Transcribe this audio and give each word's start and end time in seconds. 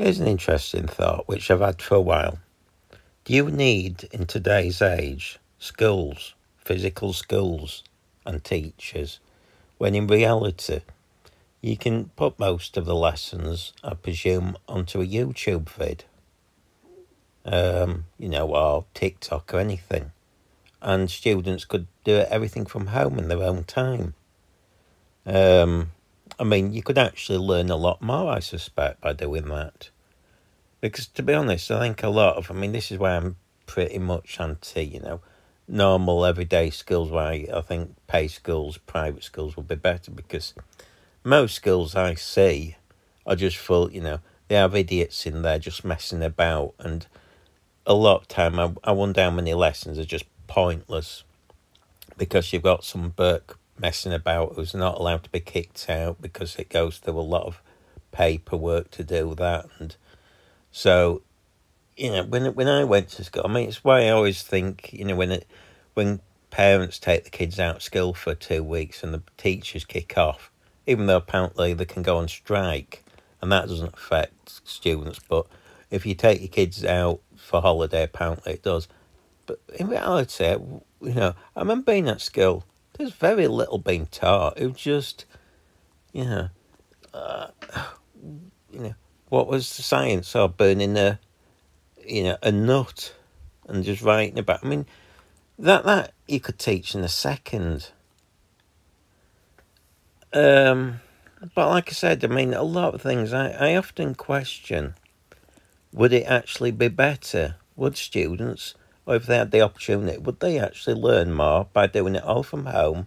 Here's 0.00 0.18
an 0.18 0.28
interesting 0.28 0.86
thought 0.86 1.28
which 1.28 1.50
I've 1.50 1.60
had 1.60 1.82
for 1.82 1.96
a 1.96 2.00
while. 2.00 2.38
Do 3.26 3.34
you 3.34 3.50
need, 3.50 4.08
in 4.12 4.24
today's 4.24 4.80
age, 4.80 5.38
schools, 5.58 6.32
physical 6.56 7.12
schools, 7.12 7.84
and 8.24 8.42
teachers, 8.42 9.20
when 9.76 9.94
in 9.94 10.06
reality, 10.06 10.80
you 11.60 11.76
can 11.76 12.06
put 12.16 12.38
most 12.38 12.78
of 12.78 12.86
the 12.86 12.94
lessons, 12.94 13.74
I 13.84 13.92
presume, 13.92 14.56
onto 14.66 15.02
a 15.02 15.06
YouTube 15.06 15.68
vid, 15.68 16.04
um, 17.44 18.06
you 18.16 18.30
know, 18.30 18.48
or 18.54 18.86
TikTok 18.94 19.52
or 19.52 19.58
anything, 19.58 20.12
and 20.80 21.10
students 21.10 21.66
could 21.66 21.86
do 22.04 22.24
everything 22.30 22.64
from 22.64 22.86
home 22.86 23.18
in 23.18 23.28
their 23.28 23.42
own 23.42 23.64
time. 23.64 24.14
Um, 25.26 25.90
I 26.40 26.44
mean, 26.44 26.72
you 26.72 26.82
could 26.82 26.96
actually 26.96 27.38
learn 27.38 27.68
a 27.68 27.76
lot 27.76 28.00
more, 28.00 28.32
I 28.32 28.40
suspect, 28.40 29.02
by 29.02 29.12
doing 29.12 29.48
that. 29.48 29.90
Because 30.80 31.06
to 31.08 31.22
be 31.22 31.34
honest, 31.34 31.70
I 31.70 31.80
think 31.80 32.02
a 32.02 32.08
lot 32.08 32.36
of, 32.36 32.50
I 32.50 32.54
mean, 32.54 32.72
this 32.72 32.90
is 32.90 32.98
why 32.98 33.10
I'm 33.16 33.36
pretty 33.66 33.98
much 33.98 34.40
anti, 34.40 34.80
you 34.80 35.00
know, 35.00 35.20
normal 35.68 36.24
everyday 36.24 36.70
schools, 36.70 37.10
why 37.10 37.46
I 37.52 37.60
think 37.60 37.94
pay 38.06 38.26
schools, 38.26 38.78
private 38.78 39.22
schools 39.22 39.54
will 39.54 39.64
be 39.64 39.74
better 39.74 40.10
because 40.10 40.54
most 41.22 41.54
schools 41.54 41.94
I 41.94 42.14
see 42.14 42.76
are 43.26 43.36
just 43.36 43.58
full, 43.58 43.92
you 43.92 44.00
know, 44.00 44.20
they 44.48 44.54
have 44.54 44.74
idiots 44.74 45.26
in 45.26 45.42
there 45.42 45.58
just 45.58 45.84
messing 45.84 46.22
about. 46.22 46.72
And 46.78 47.06
a 47.84 47.92
lot 47.92 48.22
of 48.22 48.28
time, 48.28 48.58
I, 48.58 48.72
I 48.82 48.92
wonder 48.92 49.22
how 49.22 49.30
many 49.30 49.52
lessons 49.52 49.98
are 49.98 50.06
just 50.06 50.24
pointless 50.46 51.22
because 52.16 52.50
you've 52.50 52.62
got 52.62 52.82
some 52.82 53.10
Burke 53.10 53.59
messing 53.80 54.12
about 54.12 54.54
who's 54.54 54.74
not 54.74 54.98
allowed 54.98 55.24
to 55.24 55.30
be 55.30 55.40
kicked 55.40 55.88
out 55.88 56.20
because 56.20 56.56
it 56.56 56.68
goes 56.68 56.98
through 56.98 57.18
a 57.18 57.20
lot 57.20 57.46
of 57.46 57.62
paperwork 58.12 58.90
to 58.92 59.04
do 59.04 59.34
that. 59.36 59.66
And 59.78 59.96
so, 60.70 61.22
you 61.96 62.10
know, 62.10 62.24
when 62.24 62.54
when 62.54 62.68
I 62.68 62.84
went 62.84 63.08
to 63.10 63.24
school, 63.24 63.42
I 63.44 63.52
mean, 63.52 63.68
it's 63.68 63.84
why 63.84 64.06
I 64.06 64.10
always 64.10 64.42
think, 64.42 64.92
you 64.92 65.04
know, 65.04 65.16
when 65.16 65.32
it 65.32 65.46
when 65.94 66.20
parents 66.50 66.98
take 66.98 67.24
the 67.24 67.30
kids 67.30 67.58
out 67.58 67.76
of 67.76 67.82
school 67.82 68.12
for 68.12 68.34
two 68.34 68.62
weeks 68.62 69.02
and 69.02 69.14
the 69.14 69.22
teachers 69.36 69.84
kick 69.84 70.16
off, 70.18 70.50
even 70.86 71.06
though 71.06 71.16
apparently 71.16 71.72
they 71.74 71.84
can 71.84 72.02
go 72.02 72.18
on 72.18 72.28
strike, 72.28 73.04
and 73.40 73.50
that 73.52 73.68
doesn't 73.68 73.94
affect 73.94 74.68
students, 74.68 75.20
but 75.28 75.46
if 75.90 76.06
you 76.06 76.14
take 76.14 76.40
your 76.40 76.48
kids 76.48 76.84
out 76.84 77.20
for 77.36 77.60
holiday, 77.60 78.04
apparently 78.04 78.52
it 78.52 78.62
does. 78.62 78.88
But 79.46 79.60
in 79.78 79.88
reality, 79.88 80.44
you 80.44 81.14
know, 81.14 81.34
I 81.56 81.60
remember 81.60 81.92
being 81.92 82.08
at 82.08 82.20
school. 82.20 82.64
There's 83.00 83.14
very 83.14 83.46
little 83.46 83.78
being 83.78 84.04
taught. 84.04 84.58
It 84.58 84.66
was 84.66 84.76
just, 84.78 85.24
you 86.12 86.24
know, 86.24 86.48
uh, 87.14 87.46
you 88.70 88.78
know, 88.78 88.94
what 89.30 89.46
was 89.46 89.74
the 89.74 89.82
science 89.82 90.36
of 90.36 90.58
burning 90.58 90.98
a, 90.98 91.18
you 92.06 92.24
know, 92.24 92.36
a 92.42 92.52
nut 92.52 93.14
and 93.66 93.84
just 93.84 94.02
writing 94.02 94.38
about? 94.38 94.62
I 94.62 94.68
mean, 94.68 94.84
that 95.58 95.86
that 95.86 96.12
you 96.28 96.40
could 96.40 96.58
teach 96.58 96.94
in 96.94 97.02
a 97.02 97.08
second. 97.08 97.88
Um, 100.34 101.00
but 101.54 101.70
like 101.70 101.88
I 101.88 101.92
said, 101.92 102.22
I 102.22 102.28
mean, 102.28 102.52
a 102.52 102.62
lot 102.62 102.94
of 102.94 103.00
things 103.00 103.32
I, 103.32 103.48
I 103.52 103.76
often 103.76 104.14
question 104.14 104.92
would 105.90 106.12
it 106.12 106.24
actually 106.24 106.70
be 106.70 106.88
better? 106.88 107.56
Would 107.76 107.96
students, 107.96 108.74
or 109.06 109.16
if 109.16 109.26
they 109.26 109.36
had 109.36 109.50
the 109.50 109.60
opportunity, 109.60 110.18
would 110.18 110.40
they 110.40 110.58
actually 110.58 110.94
learn 110.94 111.32
more 111.32 111.68
by 111.72 111.86
doing 111.86 112.14
it 112.14 112.24
all 112.24 112.42
from 112.42 112.66
home, 112.66 113.06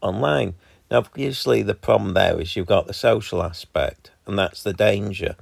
online? 0.00 0.54
Now, 0.90 0.98
obviously, 0.98 1.62
the 1.62 1.74
problem 1.74 2.14
there 2.14 2.40
is 2.40 2.56
you've 2.56 2.66
got 2.66 2.86
the 2.86 2.94
social 2.94 3.42
aspect, 3.42 4.10
and 4.26 4.38
that's 4.38 4.62
the 4.62 4.72
danger. 4.72 5.36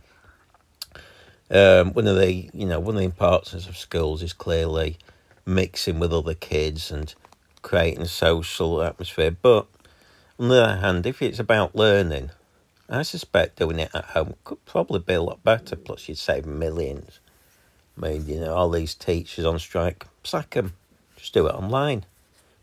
Um, 1.51 1.93
one 1.93 2.07
of 2.07 2.17
the, 2.17 2.49
you 2.55 2.65
know, 2.65 2.81
one 2.81 2.95
of 2.95 3.01
the 3.01 3.05
importance 3.05 3.67
of 3.67 3.77
schools 3.77 4.23
is 4.23 4.33
clearly 4.33 4.97
mixing 5.45 5.99
with 5.99 6.13
other 6.13 6.35
kids 6.35 6.91
and 6.91 7.15
creating 7.61 8.03
a 8.03 8.09
social 8.09 8.83
atmosphere. 8.83 9.31
But 9.31 9.67
on 10.39 10.49
the 10.49 10.63
other 10.65 10.81
hand, 10.81 11.07
if 11.07 11.21
it's 11.21 11.39
about 11.39 11.77
learning, 11.77 12.31
I 12.89 13.03
suspect 13.03 13.59
doing 13.59 13.79
it 13.79 13.91
at 13.95 14.05
home 14.07 14.35
could 14.45 14.65
probably 14.65 15.01
be 15.01 15.15
a 15.15 15.23
lot 15.23 15.45
better. 15.45 15.77
Plus, 15.77 16.09
you'd 16.09 16.19
save 16.19 16.47
millions. 16.47 17.21
Mean, 17.97 18.27
you 18.27 18.41
know, 18.41 18.55
all 18.55 18.71
these 18.71 18.95
teachers 18.95 19.45
on 19.45 19.59
strike, 19.59 20.07
sack 20.25 20.51
them. 20.51 20.73
Just 21.17 21.35
do 21.35 21.47
it 21.47 21.55
online. 21.55 22.05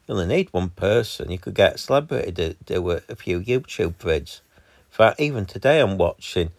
You 0.08 0.16
only 0.16 0.26
need 0.26 0.50
one 0.52 0.70
person. 0.70 1.32
You 1.32 1.38
could 1.38 1.54
get 1.54 1.76
a 1.76 1.78
celebrity 1.78 2.32
to 2.32 2.54
do 2.66 2.90
a, 2.92 3.02
a 3.08 3.16
few 3.16 3.40
YouTube 3.40 3.96
vids. 3.96 4.42
In 4.58 4.96
fact, 4.96 5.20
even 5.20 5.46
today 5.46 5.80
I'm 5.80 5.98
watching, 5.98 6.50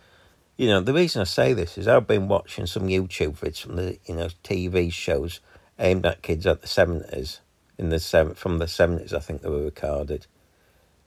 you 0.56 0.68
know, 0.68 0.80
the 0.80 0.94
reason 0.94 1.20
I 1.20 1.24
say 1.24 1.52
this 1.52 1.76
is 1.76 1.88
I've 1.88 2.06
been 2.06 2.28
watching 2.28 2.66
some 2.66 2.86
YouTube 2.86 3.38
vids 3.38 3.60
from 3.60 3.76
the, 3.76 3.98
you 4.06 4.14
know, 4.14 4.28
TV 4.44 4.92
shows 4.92 5.40
aimed 5.80 6.06
at 6.06 6.22
kids 6.22 6.46
at 6.46 6.60
the 6.60 6.68
70s. 6.68 7.40
In 7.76 7.88
the 7.88 7.98
seven, 7.98 8.34
from 8.34 8.58
the 8.58 8.66
70s, 8.66 9.12
I 9.12 9.18
think 9.18 9.42
they 9.42 9.48
were 9.48 9.64
recorded. 9.64 10.26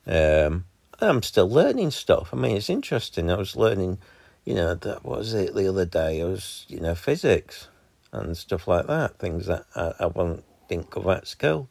Um, 0.07 0.65
I'm 0.99 1.21
still 1.23 1.49
learning 1.49 1.91
stuff. 1.91 2.29
I 2.33 2.35
mean, 2.35 2.57
it's 2.57 2.69
interesting. 2.69 3.29
I 3.29 3.35
was 3.35 3.55
learning, 3.55 3.99
you 4.45 4.53
know, 4.53 4.75
that 4.75 5.05
was 5.05 5.33
it 5.33 5.55
the 5.55 5.67
other 5.67 5.85
day. 5.85 6.21
I 6.21 6.25
was, 6.25 6.65
you 6.67 6.79
know, 6.79 6.95
physics 6.95 7.67
and 8.11 8.35
stuff 8.35 8.67
like 8.67 8.87
that. 8.87 9.17
Things 9.17 9.47
that 9.47 9.65
I, 9.75 9.93
I 9.99 10.05
wouldn't 10.07 10.43
think 10.67 10.95
of 10.95 11.07
at 11.07 11.27
school. 11.27 11.69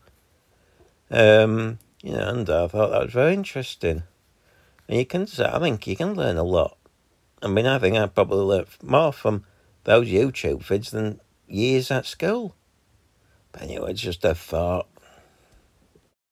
Um, 1.11 1.79
you 2.03 2.13
know, 2.13 2.29
and 2.29 2.49
I 2.49 2.67
thought 2.69 2.91
that 2.91 3.03
was 3.03 3.13
very 3.13 3.35
interesting. 3.35 4.03
And 4.89 4.99
you 4.99 5.07
can, 5.07 5.23
I 5.39 5.59
think 5.59 5.87
you 5.87 5.97
can 5.97 6.15
learn 6.15 6.37
a 6.37 6.43
lot. 6.43 6.77
I 7.43 7.49
mean, 7.49 7.67
I 7.67 7.79
think 7.79 7.97
I 7.97 8.07
probably 8.07 8.45
learned 8.45 8.69
more 8.83 9.13
from 9.13 9.45
those 9.85 10.09
YouTube 10.09 10.65
vids 10.65 10.91
than 10.91 11.21
years 11.47 11.91
at 11.91 12.07
school. 12.07 12.55
But 13.53 13.63
anyway, 13.63 13.91
it's 13.91 14.01
just 14.01 14.25
a 14.25 14.35
thought. 14.35 14.89